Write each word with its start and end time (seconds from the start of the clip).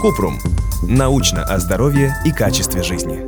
Купрум. 0.00 0.40
Научно 0.82 1.44
о 1.44 1.58
здоровье 1.58 2.14
и 2.24 2.32
качестве 2.32 2.82
жизни. 2.82 3.24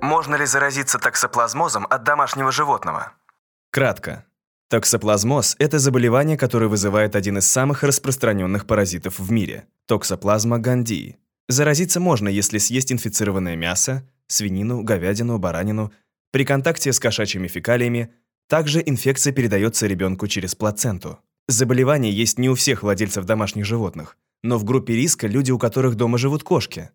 Можно 0.00 0.36
ли 0.36 0.46
заразиться 0.46 0.98
токсоплазмозом 0.98 1.86
от 1.90 2.02
домашнего 2.04 2.50
животного? 2.50 3.12
Кратко. 3.70 4.24
Токсоплазмоз– 4.70 5.56
это 5.58 5.78
заболевание, 5.78 6.38
которое 6.38 6.68
вызывает 6.68 7.16
один 7.16 7.38
из 7.38 7.46
самых 7.46 7.82
распространенных 7.82 8.66
паразитов 8.66 9.18
в 9.18 9.30
мире– 9.30 9.66
токсоплазма 9.86 10.58
гандии. 10.58 11.18
Заразиться 11.48 12.00
можно, 12.00 12.28
если 12.28 12.58
съесть 12.58 12.92
инфицированное 12.92 13.56
мясо, 13.56 14.08
свинину, 14.28 14.82
говядину, 14.82 15.38
баранину, 15.38 15.92
при 16.30 16.44
контакте 16.44 16.92
с 16.92 17.00
кошачьими 17.00 17.48
фекалиями, 17.48 18.14
также 18.48 18.82
инфекция 18.84 19.32
передается 19.32 19.86
ребенку 19.86 20.28
через 20.28 20.54
плаценту. 20.54 21.18
Заболевание 21.50 22.12
есть 22.12 22.38
не 22.38 22.48
у 22.48 22.54
всех 22.54 22.84
владельцев 22.84 23.24
домашних 23.24 23.64
животных, 23.64 24.16
но 24.44 24.56
в 24.56 24.62
группе 24.62 24.94
риска 24.94 25.26
люди, 25.26 25.50
у 25.50 25.58
которых 25.58 25.96
дома 25.96 26.16
живут 26.16 26.44
кошки. 26.44 26.90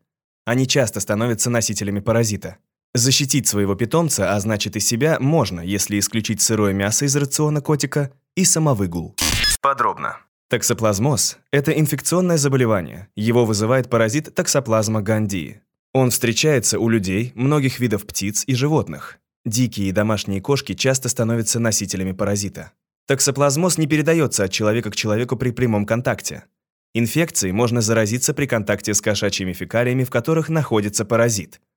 Они 0.46 0.66
часто 0.66 1.02
становятся 1.02 1.50
носителями 1.50 2.00
паразита. 2.00 2.56
Защитить 2.94 3.50
своего 3.50 3.76
питомца, 3.76 4.34
а 4.34 4.40
значит 4.40 4.78
и 4.78 4.80
себя, 4.80 5.18
можно, 5.20 5.60
если 5.60 6.00
исключить 6.00 6.42
сырое 6.42 6.72
мясо 6.72 7.04
из 7.04 7.14
рациона 7.18 7.60
котика 7.60 8.14
и 8.36 8.46
самовыгул. 8.46 9.18
Подробно. 9.60 10.20
Токсоплазмоз– 10.48 11.38
это 11.52 11.78
инфекционное 11.78 12.38
заболевание. 12.38 13.10
Его 13.14 13.44
вызывает 13.44 13.90
паразит 13.90 14.34
токсоплазма 14.34 15.02
гандии. 15.02 15.64
Он 15.92 16.12
встречается 16.12 16.80
у 16.80 16.88
людей, 16.88 17.34
многих 17.36 17.82
видов 17.82 18.06
птиц 18.06 18.46
и 18.48 18.56
животных. 18.56 19.18
Дикие 19.44 19.90
и 19.90 19.92
домашние 19.92 20.40
кошки 20.40 20.76
часто 20.76 21.10
становятся 21.10 21.60
носителями 21.60 22.14
паразита. 22.14 22.72
Токсоплазмоз 23.08 23.78
не 23.78 23.88
передается 23.88 24.44
от 24.44 24.52
человека 24.52 24.92
к 24.92 24.96
человеку 24.96 25.36
при 25.36 25.52
прямом 25.52 25.86
контакте. 25.86 26.46
Инфекцией 26.94 27.52
можно 27.52 27.82
заразиться 27.82 28.34
при 28.34 28.46
контакте 28.46 28.94
с 28.94 29.02
кошачьими 29.02 29.54
фекалиями, 29.54 30.04
в 30.04 30.10
которых 30.10 30.50
находится 30.50 31.06
паразит– 31.06 31.62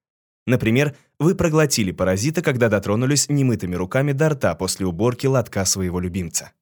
Например, 0.49 0.97
вы 1.19 1.35
проглотили 1.35 1.93
паразита, 1.93 2.41
когда 2.41 2.71
дотронулись 2.71 3.29
немытыми 3.29 3.75
руками 3.75 4.13
до 4.13 4.31
рта 4.31 4.55
после 4.55 4.87
уборки 4.87 5.27
лотка 5.27 5.63
своего 5.67 6.01
любимца. 6.01 6.53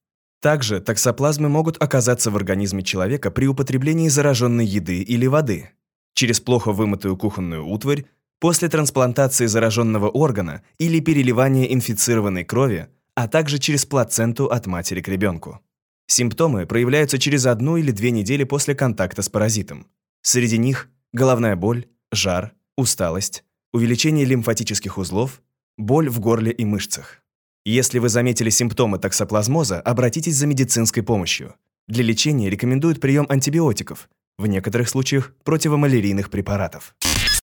Также 0.43 0.81
токсоплазмы 0.81 1.49
могут 1.49 1.81
оказаться 1.81 2.33
в 2.33 2.37
организме 2.37 2.83
человека 2.83 3.31
при 3.31 3.47
употреблении 3.47 4.09
зараженной 4.09 4.67
еды 4.67 5.03
или 5.03 5.29
воды, 5.29 5.71
через 6.15 6.41
плохо 6.41 6.73
вымытую 6.73 7.17
кухонную 7.17 7.65
утварь, 7.65 8.07
после 8.41 8.69
трансплантации 8.69 9.47
зараженного 9.47 10.09
органа 10.09 10.65
или 10.79 10.99
переливания 10.99 11.67
инфицированной 11.67 12.43
крови, 12.43 12.89
а 13.17 13.27
также 13.27 13.59
через 13.59 13.87
плаценту 13.87 14.47
от 14.47 14.67
матери 14.67 15.01
к 15.01 15.09
ребенку. 15.09 15.61
Симптомы 16.07 16.67
проявляются 16.67 17.19
через 17.19 17.47
одну 17.47 17.77
или 17.77 17.91
две 17.91 18.13
недели 18.13 18.45
после 18.45 18.77
контакта 18.77 19.23
с 19.23 19.29
паразитом. 19.29 19.89
Среди 20.23 20.59
них 20.59 20.89
головная 21.13 21.57
боль, 21.57 21.87
жар, 22.13 22.53
усталость, 22.77 23.43
увеличение 23.73 24.25
лимфатических 24.25 24.99
узлов, 24.99 25.43
боль 25.77 26.09
в 26.09 26.21
горле 26.21 26.53
и 26.53 26.65
мышцах. 26.65 27.23
Если 27.65 27.99
вы 27.99 28.09
заметили 28.09 28.51
симптомы 28.51 28.99
токсоплазмоза, 28.99 29.81
обратитесь 29.81 30.37
за 30.37 30.47
медицинской 30.47 31.03
помощью. 31.03 31.55
Для 31.89 32.05
лечения 32.05 32.51
рекомендуют 32.51 33.01
прием 33.01 33.27
антибиотиков, 33.29 34.09
в 34.39 34.47
некоторых 34.47 34.89
случаях 34.89 35.33
противомалярийных 35.43 36.31
препаратов. 36.31 36.95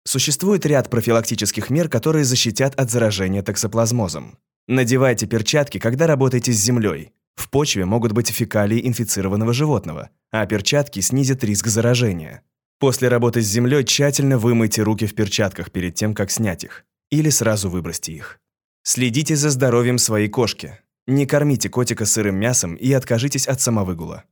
Существует 0.05 0.67
ряд 0.67 0.91
профилактических 0.91 1.71
мер, 1.71 1.89
которые 1.89 2.25
защитят 2.25 2.75
от 2.75 2.91
заражения 2.91 3.43
токсоплазмозом. 3.43 4.37
Надевайте 4.71 5.27
перчатки, 5.27 5.79
когда 5.79 6.07
работаете 6.07 6.53
с 6.53 6.57
землей. 6.57 7.11
В 7.35 7.51
почве 7.51 7.85
могут 7.87 8.13
быть 8.13 8.31
фекалии 8.31 8.87
инфицированного 8.87 9.53
животного, 9.53 10.11
а 10.31 10.47
перчатки 10.47 11.01
снизят 11.01 11.43
риск 11.43 11.67
заражения. 11.67 12.45
После 12.79 13.09
работы 13.09 13.41
с 13.41 13.47
землей 13.47 13.83
тщательно 13.85 14.39
вымойте 14.39 14.85
руки 14.85 15.07
в 15.07 15.17
перчатках 15.17 15.73
перед 15.73 15.97
тем, 15.97 16.15
как 16.15 16.31
снять 16.31 16.63
их. 16.63 16.85
Или 17.11 17.31
сразу 17.31 17.69
выбросьте 17.69 18.13
их. 18.13 18.39
Следите 18.85 19.35
за 19.35 19.51
здоровьем 19.51 19.99
своей 19.99 20.29
кошки. 20.29 20.79
Не 21.09 21.27
кормите 21.27 21.69
котика 21.69 22.05
сырым 22.05 22.37
мясом 22.37 22.77
и 22.77 22.93
откажитесь 22.93 23.49
от 23.49 23.61
самовыгула. 23.61 24.23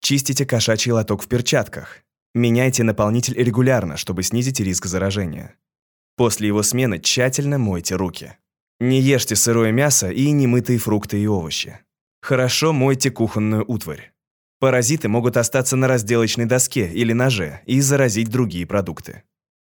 Чистите 0.00 0.44
кошачий 0.44 0.92
лоток 0.92 1.22
в 1.22 1.26
перчатках. 1.26 2.02
Меняйте 2.34 2.82
наполнитель 2.82 3.42
регулярно, 3.42 3.96
чтобы 3.96 4.24
снизить 4.24 4.60
риск 4.60 4.84
заражения. 4.84 5.54
После 6.16 6.48
его 6.48 6.62
смены 6.62 6.98
тщательно 6.98 7.56
мойте 7.56 7.96
руки. 7.96 8.36
Не 8.78 9.00
ешьте 9.00 9.36
сырое 9.36 9.72
мясо 9.72 10.10
и 10.10 10.30
немытые 10.30 10.78
фрукты 10.78 11.18
и 11.18 11.26
овощи. 11.26 11.80
Хорошо 12.20 12.72
мойте 12.72 13.10
кухонную 13.10 13.64
утварь. 13.66 14.12
Паразиты 14.58 15.08
могут 15.08 15.36
остаться 15.36 15.76
на 15.76 15.88
разделочной 15.88 16.44
доске 16.44 16.90
или 16.92 17.12
ноже 17.12 17.60
и 17.66 17.80
заразить 17.80 18.28
другие 18.28 18.66
продукты. 18.66 19.22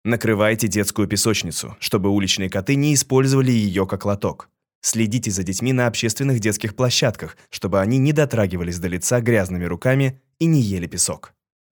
Накрывайте 0.03 0.67
детскую 0.67 1.07
песочницу, 1.07 1.75
чтобы 1.79 2.09
уличные 2.09 2.49
коты 2.49 2.75
не 2.75 2.93
использовали 2.93 3.51
ее 3.51 3.87
как 3.87 4.05
лоток. 4.05 4.49
Следите 4.81 5.31
за 5.31 5.41
детьми 5.43 5.73
на 5.73 5.87
общественных 5.87 6.39
детских 6.39 6.75
площадках, 6.75 7.37
чтобы 7.49 7.81
они 7.81 7.97
не 7.97 8.13
дотрагивались 8.13 8.77
до 8.77 8.87
лица 8.87 9.19
грязными 9.19 9.65
руками 9.65 10.21
и 10.37 10.45
не 10.45 10.61
ели 10.61 10.85
песок. 10.85 11.33